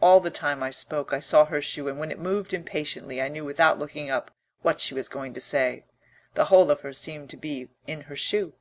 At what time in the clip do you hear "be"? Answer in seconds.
7.36-7.70